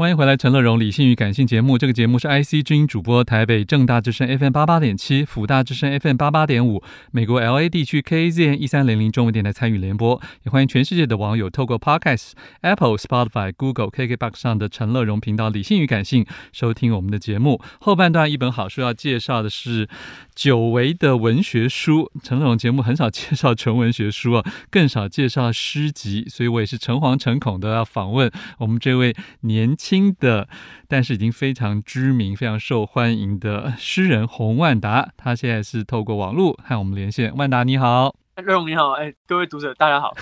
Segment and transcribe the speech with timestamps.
[0.00, 1.76] 欢迎回来，陈乐融理性与感性节目。
[1.76, 10.18] 这个节目是 IC 之音主播，台北正大之声 FM 八八点七，辅大之声 FM 八八点五，美国 LA 地区 KZN 一三零零中文电台参与联播。
[10.44, 12.30] 也欢迎全世界的网友透过 Podcast、
[12.62, 17.60] Apple、Spotify、Google、KKBox 上的陈乐融频道“理性与感性”收听我们的节目。
[17.80, 19.86] 后半段一本好书要介绍的是
[20.34, 22.10] 久违的文学书。
[22.22, 29.89] 陈乐荣节目很少介绍纯文学书啊，更少介绍诗集，所以我也是诚惶诚恐的要访问我们这位年轻。
[29.90, 30.46] 新的，
[30.86, 37.34] 但是已经非常知名、非常受欢迎的诗人洪万达，他现在是透过网络和我们连线。
[37.34, 40.14] 万达你好，瑞荣你好，哎，各位读者大家好。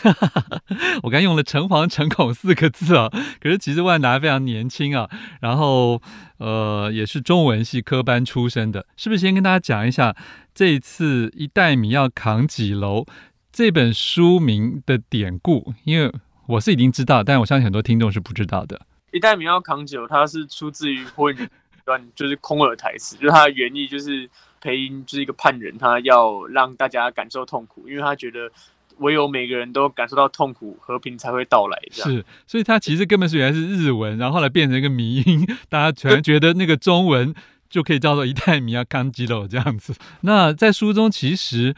[1.05, 5.07] 我刚用了“诚惶诚恐”四个字啊，可是其实万达非常年轻啊，
[5.43, 6.01] 然后
[6.39, 9.21] 呃也是中文系科班出身的，是不是？
[9.21, 10.17] 先跟大家讲一下
[10.55, 13.05] 这一次一袋米要扛几楼
[13.53, 16.11] 这本书名的典故，因为
[16.47, 18.81] 我是已经知道，但我相信很多听众是不知道的。
[19.11, 21.49] 一代名要扛几楼，它是出自于火影一
[21.85, 24.29] 段，就是空耳台词，就是它的原意就是
[24.61, 28.51] 配音就是一个叛人，他要让大家感受痛苦，因为他觉得
[28.99, 31.79] 唯有每个人都感受到痛苦，和平才会到来。
[31.93, 37.33] 是，所以他其实根本是原来是日文，然后后来变成一个迷音，大家突然觉得那个中文
[37.71, 39.95] 就可以叫做一代名要扛吉楼这样子。
[40.23, 41.75] 那在书中其实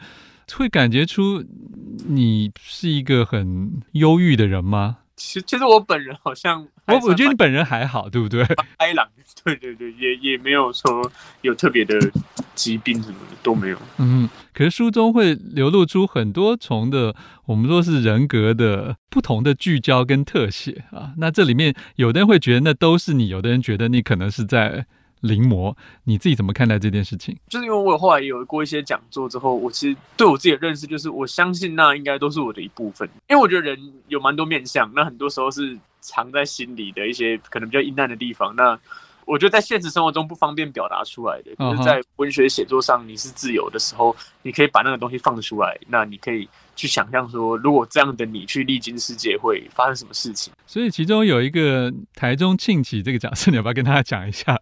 [0.55, 1.45] 会感觉出
[2.07, 4.97] 你是一个很忧郁的人吗？
[5.21, 8.43] 其实，其实我本人好像我我觉得你本人还好，对不对？
[8.79, 9.07] 开朗，
[9.43, 11.09] 对对对，也也没有说
[11.41, 11.97] 有特别的
[12.55, 13.77] 疾病什么的都没有。
[13.97, 21.13] 嗯，可是书中会流露出很多重的，我们说是人格的不同的聚焦跟特写啊。
[21.17, 24.87] 那这里面有的人会觉得那都是你，有的人觉得你可能是在。
[25.21, 27.35] 临摹，你自己怎么看待这件事情？
[27.49, 33.07] 就是因为我后来有过一些讲座之后，我其实对我自己的认识就是，我相信那应该都是我的一部分。
[33.29, 38.55] 因为我觉得人有蛮多面相，那很多时候是藏在心里的一些可能比较阴暗的地方。
[38.55, 38.77] 那
[39.25, 45.79] 我觉得在现实生活中不方便表达出来的，可是在文学写作上你是自由的时候，你可以把那个东西放出来。
[45.87, 50.51] 那你可以去想象说，如果这样的你去历经世界，会发生什么事情？
[50.65, 54.59] 所以其中有一个台中庆起这个角色， 你要不要跟大家讲一下？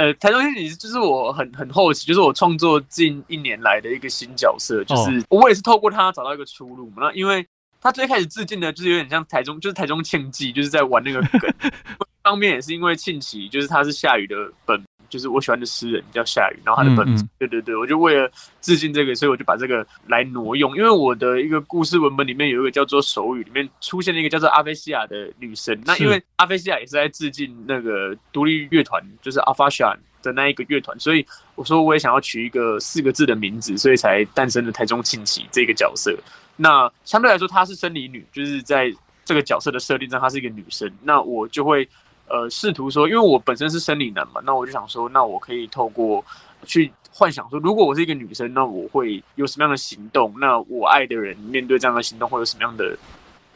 [0.00, 7.02] 呃，台中庆喜就是我很很好奇，就是我创作近一年来的一个新角色，就是我也是透过他找到一个出路嘛。
[7.02, 7.46] 那因为
[7.82, 11.52] 他最开始致敬的，就是有点像台中，就是台中庆记，就是在玩那个梗。
[12.00, 14.34] 一方面也是因为庆喜，就是他是夏雨的
[14.64, 14.82] 本。
[15.10, 20.74] 就是我喜欢的诗人叫夏雨，然后他的本子，嗯嗯对对对，我就为了致敬这个，所以我就把这个来挪用。
[20.76, 25.78] 因为我的一个故事文本里面有一个叫做手语，里面出现了一个叫做阿菲西亚的女生。
[25.84, 31.26] 那因为阿菲西亚也是在致敬那个独立乐团，就是阿法夏的那一个乐团，所以
[31.56, 36.16] 我说我也想要取一个四个字的名字，所以才诞生了台中庆喜这个角色。
[36.56, 38.94] 那相对来说，她是生理女，就是在
[39.24, 40.88] 这个角色的设定上，她是一个女生。
[41.02, 41.88] 那我就会。
[42.30, 46.24] 呃，试图说，因为我本身是生理男嘛，那我就想说，那我可以透过
[46.64, 50.32] 去幻想说，如果我是一个女生，那我会有什么样的行动？
[50.38, 52.96] 那我爱的人面对这样的行动会有什么样的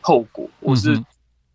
[0.01, 0.51] 后果？
[0.59, 1.05] 我是、嗯、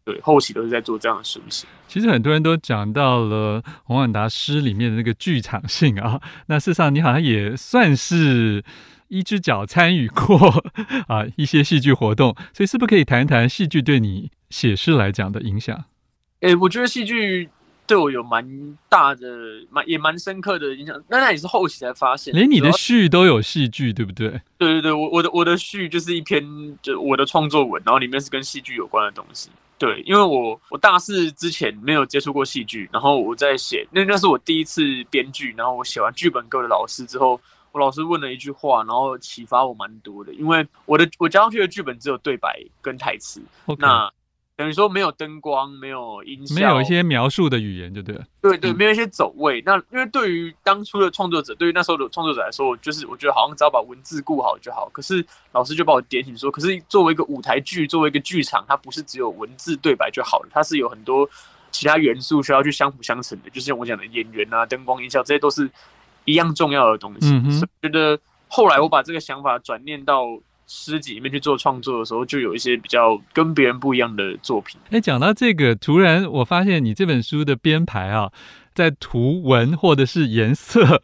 [0.05, 1.67] 对后期都是在做这样的事情。
[1.89, 8.63] 其实很多人都讲到了洪万达诗里面的那个剧场性啊，那事实上你好像也算是
[9.09, 10.63] 一只脚参与过
[11.09, 15.83] 啊一些戏剧活动，所以是不是可以谈一谈戏剧对你写诗来讲的影响？
[16.41, 17.49] 诶、欸，我觉得戏剧
[17.85, 19.27] 对我有蛮大的、
[19.69, 20.95] 蛮也蛮深刻的影响。
[21.09, 24.29] 那那也是后期才发现，连你的序都有戏剧，对不对？
[24.57, 26.41] 对对对，我我的我的序就是一篇，
[26.81, 29.49] 就我的创作文，然后里面是跟戏剧有关的东西。
[29.77, 37.39] 对，因为我我大四之前没有接触过戏剧，然后我在写，那那是我第一次编剧，然后我写完剧本给我的老师之后，
[37.71, 40.33] 我老师问了一句话，然后启发我蛮多的。
[40.33, 43.41] 因为我的我交上去的剧本只有对白跟台词.
[43.77, 44.09] 那。
[44.59, 48.25] 等于说没有灯光，没有音效，没有一些描述的语言，就对了。
[48.41, 49.61] 对对，没有一些走位。
[49.61, 54.89] 嗯、那因为对于当初的创作者，对于那时候的创作者来说，就是我觉得好像只要把文字顾好就好。
[54.91, 61.25] 可是老师就把我点醒说，可是作为一个舞台剧，作为一个剧场，它不是只有文字对白就好了，它是有很多
[61.71, 63.49] 其他元素需要去相辅相成的。
[63.51, 65.71] 就像我讲的演员啊、灯光、音效，这些都是
[66.25, 67.29] 一样重要的东西。
[67.29, 68.19] 嗯、哼所以觉得
[68.49, 70.37] 后来我把这个想法转念到。
[70.71, 74.79] 诗集里面去做创作的时候，就有一些比较跟别人不一样的作品。
[74.91, 78.31] 哎，讲到这个，突然我发现你这本书的编排啊，
[78.75, 81.01] 在图文或者是颜色，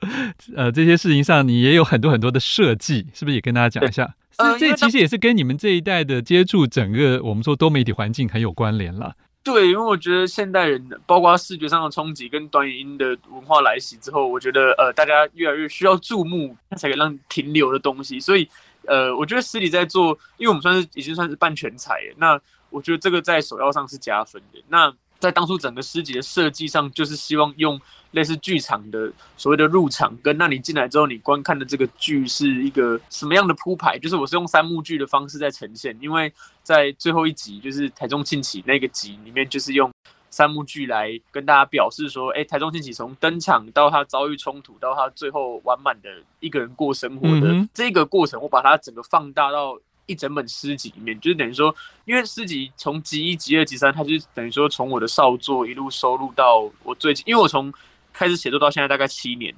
[0.55, 4.13] 呃，这些事情上，你也有很多很多的设计，是不是也跟大家讲一下？
[4.37, 9.15] 呃，这其实也是跟你们这一代的接触整个我们说多媒体环境很有关联了。
[9.43, 18.47] 对，因为我觉得现代人，包括视觉上的冲击跟短语音的文化来袭之后，我觉得呃，大家越来越需要注目，才可以让停留的东西，所以。
[18.87, 22.39] 呃，我觉得诗里在做，因为我们算是已经算是半全才，那
[22.69, 24.61] 我觉得这个在首要上是加分的。
[24.67, 27.79] 那在当初整个诗集的设计上，就是希望用
[28.11, 36.31] 类似剧场的所谓的入场，跟那你进来之后你观看的这个剧是一个什么样的铺排，就是我是用三幕剧的方式在呈现，因为
[36.63, 39.89] 在最后一集就是台中庆喜那个集里面，就是用
[40.35, 46.09] 三幕剧来跟大家表示说，哎，台中庆起从登场到他遭遇冲突，到他最后完满的
[46.41, 49.79] 一个人过生活的这个过程，我把它整个放大到。
[50.07, 57.73] 一整本诗集里面，就是等于说，因为诗集从集一、集二、集三，它就等于说从我的少作一路收录到我最近，因为我从
[58.13, 59.51] 开始写作到现在大概七年，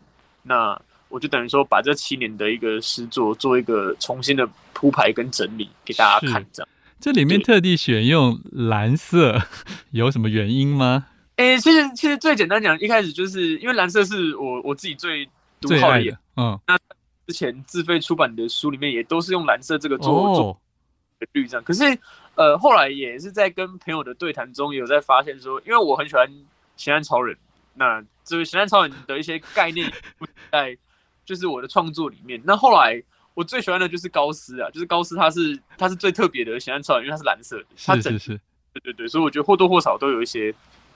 [0.43, 6.69] 那我就等于说把这七年的一个诗作做一个重新的铺排跟整理给大家看，这样。
[6.99, 9.41] 这里面特地选用蓝色，
[9.91, 11.07] 有什么原因吗？
[11.37, 15.25] 诶、欸，其实其实最简单讲，一开始就是因为蓝色是我我自己最
[15.61, 16.77] 独好的颜，嗯，那。
[17.27, 20.61] 之前自费出版的书里面也都是用蓝色这个做做
[21.33, 21.83] 绿这样，可是
[22.35, 26.25] 呃后来也是在跟朋友的对谈中有在发现说，因为我很喜欢
[26.77, 27.35] 《咸蛋超人》，
[27.73, 29.91] 那这个《咸蛋超人》的一些概念
[30.53, 30.77] 在
[31.25, 32.41] 就是我的创作里面。
[32.45, 33.03] 那后来
[33.37, 38.39] 我最喜欢的就是高斯啊，就是高斯他是他是最特别的《咸蛋超人》，因为他是蓝色的，他整是是是，
[38.73, 40.51] 对对对，所以我觉得或多或少都有一些。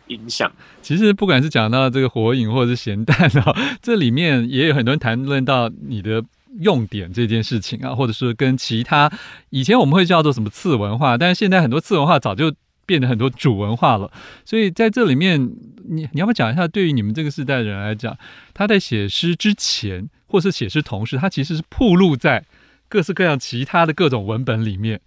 [0.08, 0.52] 影响，
[0.82, 6.22] 其实不管是讲到这个火影或者是咸蛋啊， 这里面也有很多人谈论到你的
[6.60, 9.10] 用典这件事情啊，或者是跟其他
[9.52, 12.54] 以前我们会叫做什么次文化，但是现在很多次文化早就
[12.86, 14.12] 变得很多主文化了。
[14.46, 15.42] 所以在这里面，
[15.88, 18.18] 你你要不要讲一下，对于你们这个世代的人来讲，
[18.54, 22.46] 他在写诗之前，或是写诗同时，他其实是铺露在
[22.90, 25.02] 各式各样其他的各种文本里面。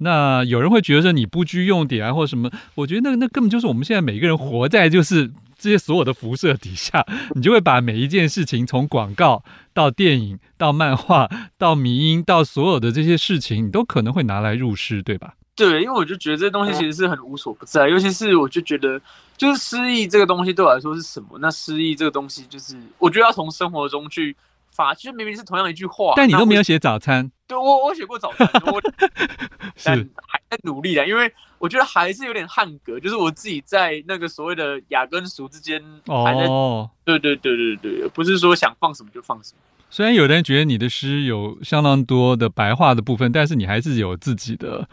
[0.00, 2.48] 那有人会觉得说你不拘用典啊，或什么？
[2.76, 5.28] 我觉得那那根本就是我们现在每个人活在就是
[5.58, 7.04] 这些所有的辐射底下，
[7.34, 9.42] 你就会把每一件事情从广告
[9.74, 11.28] 到电影到漫画
[11.58, 15.34] 到迷音到所有的这些事情，你都可能会拿来入诗，对吧？
[15.58, 18.98] 对，因为我就觉得这东西其实是很无所不在，尤其是我就觉得
[19.36, 21.38] 就是诗意这个东西对我来说是什么？
[21.40, 24.34] 那诗意这个东西就是我觉得要从生活中去。
[24.70, 27.28] 发其实明明是同样一句话，但你都没有写早餐。
[27.48, 28.80] 对，我我写过早餐，我
[29.82, 29.96] 但
[30.28, 36.44] 还在努力的，因为我觉得还是有点汉格，就是我自己在那个所谓的雅跟俗之间还在。
[36.44, 39.60] 哦，对对对对对，不是说想放什么就放什么。
[39.90, 44.88] 虽然有的人觉得你的诗有相当多的白话的部分，但是你还是有自己的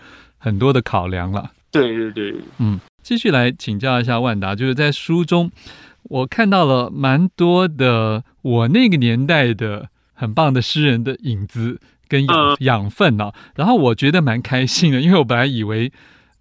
[0.46, 1.50] 很多的考量了。
[1.72, 5.52] 对对对，嗯，继续来请教一下万达，就是在书中。
[6.04, 15.92] 我看到了蛮多的我那个年代的很棒的诗人的影子跟养养分啊，然后我觉得蛮开心的，因为我本来以为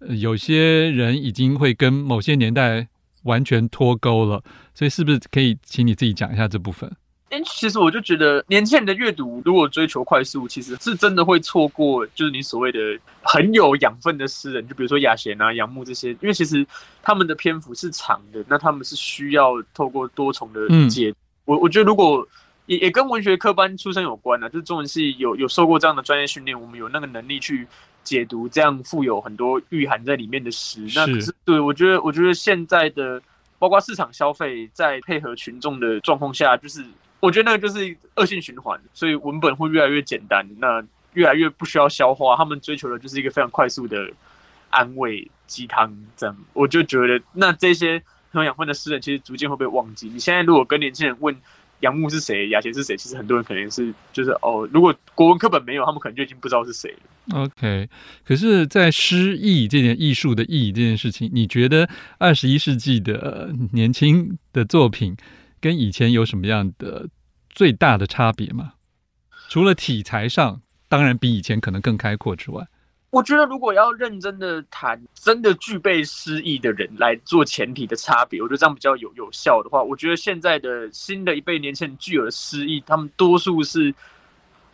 [0.09, 2.87] 有些人已经会跟某些年代
[3.23, 4.43] 完全脱钩了，
[4.75, 6.91] 所以是不是可以请你自己讲一下这部分？
[7.31, 12.79] 哎，其实我就觉得年轻人的阅读如果追求快速，其实是真的会错过，就是你所谓的
[13.23, 16.65] 很有养分的诗人，就比如说雅贤啊、杨牧这些，因为其实
[17.01, 21.09] 他们的篇幅是长的，那他们是需要透过多重的解。
[21.09, 22.25] 嗯、我我觉得如果
[22.67, 27.67] 也也跟文学科班出身有关啊，就是中文系有有受过这样的专业训练，我们有那个能力去
[28.03, 30.85] 解读这样富有很多蕴含在里面的诗。
[30.93, 33.19] 那可是对我觉得，我觉得现在的
[33.57, 36.85] 包括市场消费在配合群众的状况下，就是。
[37.25, 40.83] 我觉得那个就是恶性循环，所以文本会越来越简单，那
[41.13, 42.35] 越来越不需要消化。
[42.35, 44.09] 他们追求的就是一个非常快速的
[44.69, 50.07] 安慰鸡汤，这样我就觉得，那这些很有养分的诗人，其实逐渐会被忘记。
[50.09, 51.35] 你现在如果跟年轻人问
[51.81, 56.99] 杨牧是谁，雅贤是谁，其实很多人可能是就是哦，如果国文课本没有，他们可能就已经不知道是谁了。
[57.33, 57.89] OK，
[58.23, 61.89] 可是，在诗意这件艺术的意义这件事情，你觉得
[62.19, 65.17] 二十一世纪的年轻的作品
[65.65, 67.09] 跟以前有什么样的
[67.49, 68.73] 最大的差别吗？
[69.49, 72.67] 除了题材上，当然比以前可能更开阔之外，
[73.09, 83.91] 我觉得如果要认真的谈真的具备诗意的人来做前提的差别，我觉得这样比较有有效的话，我觉得现在的新的一辈年轻人具有的诗意，他们多数是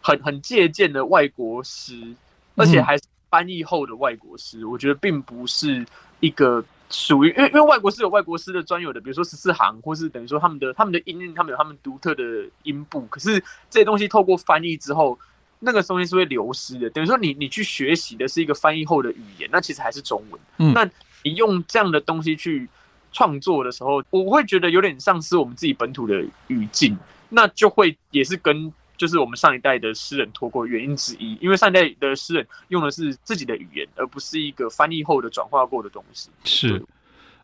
[0.01, 2.13] 很很借鉴的外国诗，
[2.57, 5.85] 而且还是翻译后的外国诗，我觉得并不是
[6.19, 6.61] 一个。
[6.91, 12.23] 属于，因为因为外国是有外国诗的专有的，比如说十四行，或是等于说他们的他们的音韵，他们有他们独特的
[12.63, 13.01] 音部。
[13.07, 15.17] 可是这些东西透过翻译之后，
[15.59, 16.89] 那个东西是会流失的。
[16.89, 20.41] 等于说你你去学习的是一个翻译后的语言，那其实还是中文。
[20.57, 20.83] 嗯，那
[21.23, 22.67] 你用这样的东西去
[23.11, 26.97] 创作的时候，我会觉得有点丧失我们自己本土的语境，
[27.29, 28.71] 那就会也是跟。
[29.01, 36.29] 就是我们上一代的诗人脱过原因之一，因为上一代的诗人用的是自己的语言，而不是一个翻译后的转化过的东西。
[36.43, 36.85] 是，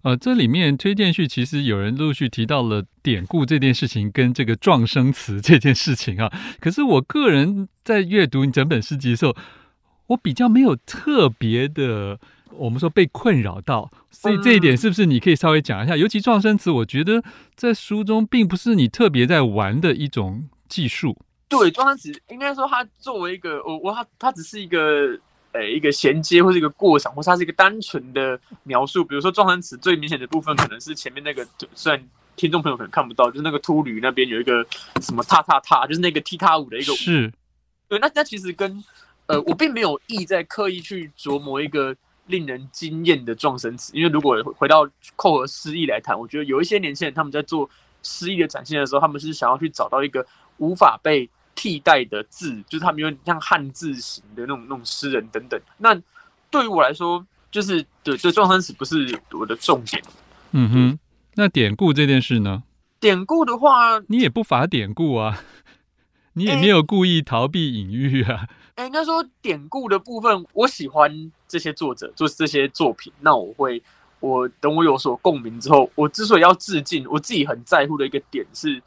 [0.03, 6.31] 呃，这里面推荐序其实有人陆续提到了典故这件事情跟这个撞声词这件事情啊。
[6.59, 9.35] 可是我个人在阅读你整本诗集的时候，
[10.09, 12.19] 我比较没有特别的
[12.51, 15.95] 我们说被困扰到，所以这一点是不是你可以稍微讲一下？
[15.95, 17.23] 嗯、尤其撞声词，我觉得
[17.55, 21.17] 在书中并不是你特别在玩的一种技术。
[21.49, 25.17] 对，状声词应该说它作为一个，我我它它只是一个
[25.51, 29.03] 呃一个衔接或是一个过场，或是它是一个单纯的描述。
[29.03, 32.03] 比如说撞声词最明显的部分可能是前面那个，虽然
[32.35, 34.65] 听众朋友可能看不到，就是那个秃驴那边有一个
[35.01, 36.95] 什么踏踏踏，就是那个踢踏舞的一个舞。
[36.95, 37.31] 是。
[37.87, 38.83] 对，那那其实跟
[39.27, 41.95] 呃我并没有意在刻意去琢磨一个。
[42.27, 44.85] 令人惊艳的撞声词，因为如果回到
[45.15, 47.69] 扣合诗意来谈，我觉得有一些年轻人他们在做
[48.03, 50.27] 诗意的展现的时候，他们是想要去找到一个
[50.57, 55.59] 无法被替代的字，就是他们有点像汉字型的那种那种诗人等等。
[55.79, 55.99] 那
[56.51, 60.01] 对于我来说，就是对对，状声词不是我的重点。
[60.51, 60.99] 嗯哼，
[61.33, 62.63] 那典故这件事呢？
[62.99, 65.43] 典故的话，你也不乏典故啊，
[66.33, 68.47] 你也没有故意逃避隐喻啊。
[68.75, 73.11] 哎、欸，应该说典故的部分，我喜欢这些作者就是这些作品。
[73.19, 73.81] 那我会，
[74.19, 78.81] 我等我有所共鸣之后，我之所以要致敬，我自己很在乎的一个点是，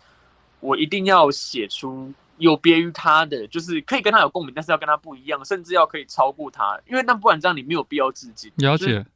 [0.61, 6.77] 我一定要写出有别于他的，就是可以跟他有共鸣，但是要跟他不一样，甚至要可以超过他。
[6.89, 8.51] 因为那不然这样你没有必要致敬。
[8.57, 9.07] 了解。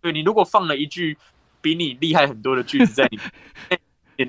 [0.00, 1.18] 对，你如果放了一句
[1.60, 3.80] 比你厉害很多的句子在里面。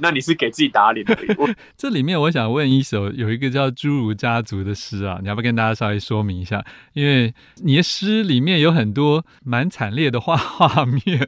[0.01, 1.17] 那你是给自己打脸的。
[1.75, 6.63] 这里面我想问一首有一个叫《侏儒家族》的诗啊，你要不要跟大家稍微说明一下？
[6.93, 11.27] 因为你的诗里面有很多蛮惨烈的画画面。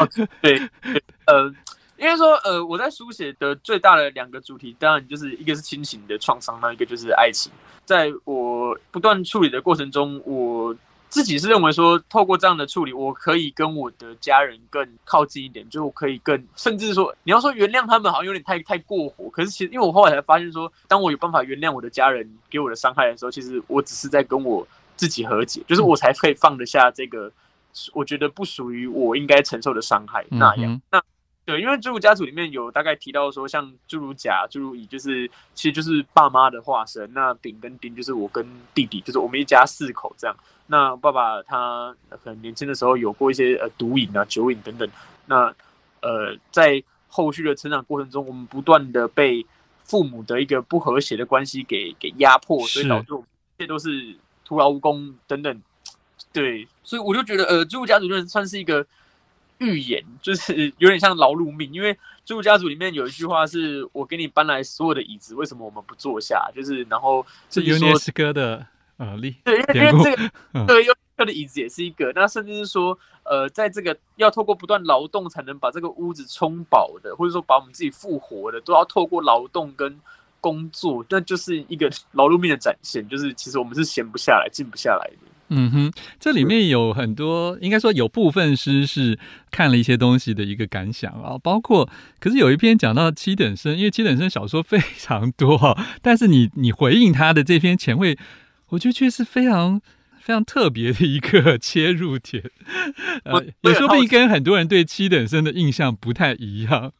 [0.00, 0.08] 哦，
[0.40, 0.58] 对，
[1.26, 1.54] 呃，
[1.98, 7.50] 应该说，呃，我在书写的最大的两个主题，当然就是一个是亲情的创伤，那一个就是爱情。
[7.84, 10.74] 在我不断处理的过程中，我。
[11.10, 19.30] 自己是认为说，透过这样的处理，我可以跟我的家人更靠近一点，就我可以更，甚至说，你要说原谅他们，好像有点太太过火。
[19.30, 27.30] 可是其实，因为我后来才发现说，当我有办法原谅我的家人给我的伤害的时候，其实我只是在跟我自己和解，就是我才可以放得下这个，
[27.92, 30.80] 我觉得不属于我应该承受的伤害那样。
[30.90, 31.00] 那
[31.46, 37.12] 对，因为侏儒家族里面有大概提到说，像侏儒甲、侏儒乙，就是其实就是爸妈的化身。
[37.12, 40.34] 那丙跟丁就是我跟弟弟，就是我们一家四口这样。
[40.66, 44.88] 那爸爸他可能年轻的时候有过一些呃毒瘾啊、酒瘾等等。
[45.26, 45.54] 那
[46.00, 49.44] 呃，在后续的成长过程中，我们不断的被
[49.84, 55.62] 父母的一个不和谐的关系给给压迫，所以导致我们这些都是徒劳无功等等。
[56.32, 58.86] 对，所以我就觉得呃，侏儒家族就算是一个
[59.58, 61.72] 预言， 就是有点像劳碌命。
[61.72, 61.94] 因为
[62.26, 68.66] 侏儒家族里面有一句话是：“我给你搬来所有的椅子，为什么我们不坐下？”就是然后是尤涅斯哥的。
[68.96, 72.12] 呃，力对，因为 因为这个对，优秀的椅子也是一个。
[72.14, 80.00] 那甚至是说，呃，在这个要透过不断劳动才能把这个屋子充饱的，或者说把我们自己复活的，都要透过劳动跟
[80.40, 83.04] 工作，那就是一个劳碌命的展现。
[83.08, 85.26] 就是其实我们是闲不下来、静不下来的。
[85.48, 89.18] 嗯哼，这里面有很多，应该说有部分诗是
[89.50, 98.18] 看了一些东西的一个感想啊，包括，可是有一篇讲到七等生，因为七等生小说非常多，但是你你回应他的这篇前卫。
[98.68, 99.80] 我觉得却是非常
[100.18, 102.42] 非常特别的一个切入点，
[103.22, 106.92] 呃，也说不定跟很多人对七等生的印象不太一样。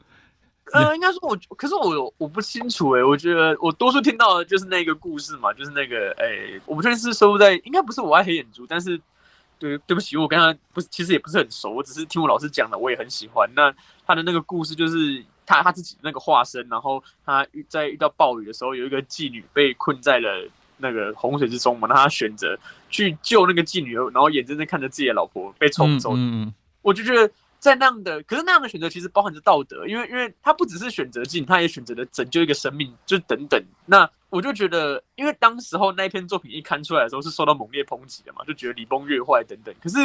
[0.75, 9.01] 呃，应该说我，可是我我不清楚哎，我觉得我多数听到的就是那个故事嘛，就是那个哎，我不确定是收在，应该不是我爱黑眼珠，但是
[9.59, 13.49] 对对不起，我跟他不是，其实也不是很熟，我只是听我老师讲的，我也很喜欢。
[13.55, 13.73] 那
[14.07, 20.49] 他的那个故事就是他他自己那个化身，然后他在遇到暴雨的时候，有一个妓女被困在了。
[20.79, 22.59] 那个洪水之中嘛，那他选择
[22.91, 26.11] 去救那个妓女，然后眼睁睁看着自己的老婆被冲走。
[26.15, 27.33] 嗯，嗯，我就觉得
[27.65, 33.59] 在那样的，可是那样的选择其实包含着道德，因为因为他不只是选择进，他也选择了拯救一个生命，就等等。
[33.87, 39.75] 那我就觉得，因为当时候那篇作品一刊出来的时候是受到猛烈抨击的嘛，就觉得礼崩乐坏等等。
[39.83, 39.97] 可是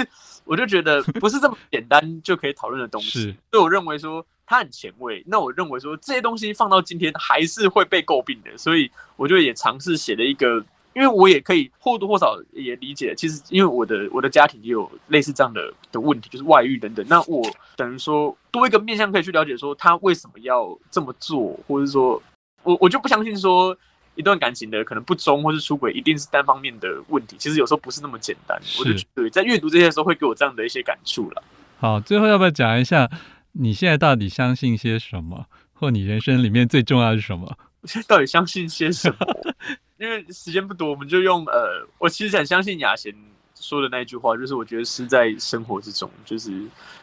[0.46, 4.26] 我就觉得 不是这么简单就可以讨论的东西，所以我认为说。
[4.52, 17.44] 他很前卫，那我认为说这些东西放到今天还是会被诟病的，所以我就也尝试写了一个，因为我也可以或多或少也理解，其实因为我的我的家庭也有类似这样的的问题，就是外遇等等，那我
[17.76, 22.22] 等于说多一个面向可以去了解说他为什么要这么做，或者说
[22.64, 23.78] 我我就不相信说
[24.16, 31.44] 一段感情的可能不忠或是出轨一定是单方面的问题，其实有时候不是那么简单，我就对在阅读这些的时候会给我这样的一些感触了。
[31.78, 33.10] 好，最后要不要讲一下？
[33.54, 35.46] 你现在到底相信些什么？
[35.74, 37.58] 或你人生里面最重要的是什么？
[37.82, 39.56] 我现在到底相信些什么？
[40.00, 43.14] 因为时间不多，我们就用呃，我其实很相信雅贤
[43.54, 46.52] 说的那句话，就是我觉得是在生活之中，就是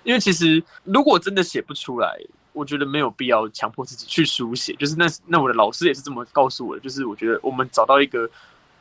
[0.03, 2.19] 因为其实如果真的写不出来，
[2.53, 4.73] 我觉得没有必要强迫自己去书写。
[4.75, 8.29] 就是那那我的老师也是这么告诉我的，就是我觉得我们找到一个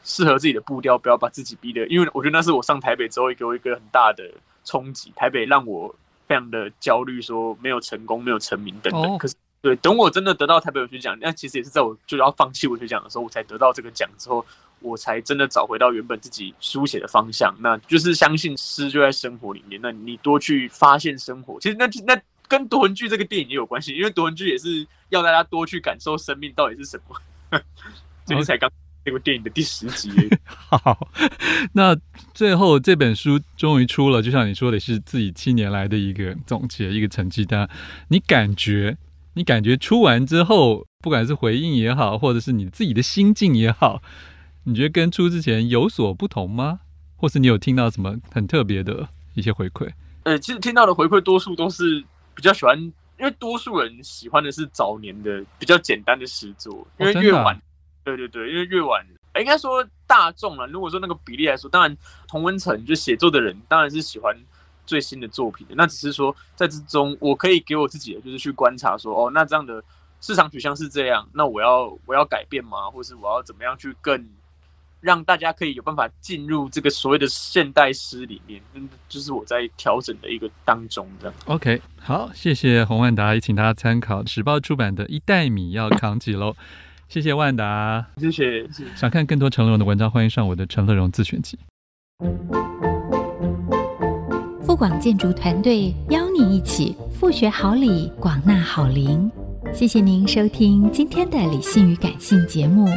[0.04, 4.24] 适合自己的步调，不要把自己逼得，因为我觉得那是我上台北之后给我一个很大的。
[4.68, 5.96] 冲击，台北让我
[6.28, 9.14] 非常的焦虑，说没有成功，没有成名等等。
[9.14, 14.46] 哦、可是，对，等我真的得到台北文学奖，那其实也是在我就要放弃文学奖的时候，我才得到这个奖之后，
[14.80, 17.52] 我才真的找回到原本自己书写的方向。
[17.60, 22.16] 那就是相信诗就在生活里面，那你多去发现生活，其实那那
[22.48, 27.20] 跟夺魂剧这个电影也有关系，因为夺魂剧也是要大家多去感受生命到底是什么。
[28.24, 28.72] 最近才刚。
[29.04, 30.10] 这部电影的第十集。
[30.48, 31.08] 好，
[31.74, 31.96] 那
[32.34, 37.70] 最后这本书终于出了，就像你说的，是自己七年来的一个总结，一个成绩单。
[38.08, 38.98] 你感觉，
[39.36, 44.02] 你感觉出完之后，不管是回应也好，或者是你自己的心境也好，
[44.64, 46.80] 你觉得跟出之前有所不同吗？
[47.18, 49.90] 或是你有听到什么很特别的一些回馈？
[50.24, 57.62] 呃，其实听到的回馈多数都是比较喜欢，因为多数人喜欢的是早年的比较简单的诗作，因为越晚。
[58.04, 59.06] 对对对，因为越晚，
[59.40, 60.66] 应该说大众了。
[60.68, 64.34] 如果说那个比例来说，当然同温层就写作的人当然是喜欢
[64.86, 65.76] 最新的作品的。
[65.76, 69.84] 那只是说在之中，我可以给我自己的就是去观察说，哦，那这样的
[70.22, 72.90] 市场取向是这样，那我要我要改变吗？
[72.90, 74.28] 或是我要怎么样去更
[75.02, 78.60] 让大家可以有办法进入这个所谓的现代诗里面？
[78.74, 81.36] 嗯，就是我在调整的一个当中这样。
[81.46, 86.52] OK，好，谢谢洪万达，也请大家参考时报出版的《一袋米要扛起喽》。
[87.08, 88.68] 谢谢万达，谢谢。
[88.96, 91.60] 想看更多陈乐荣的文章，欢迎上我的陈乐荣自选集。
[94.76, 99.30] 广建筑团队邀你一起复学好礼，广纳好邻。
[99.74, 102.88] 谢谢您收听今天的理性与感性节目。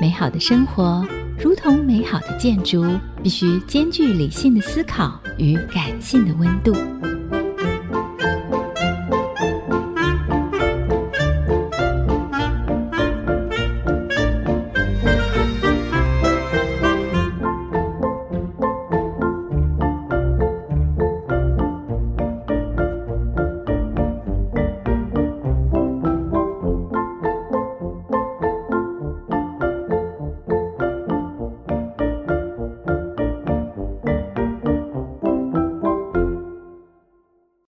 [0.00, 1.06] 美好的生活
[1.38, 2.84] 如同美好的建筑，
[3.22, 6.74] 必须兼具理性的思考与感性的温度。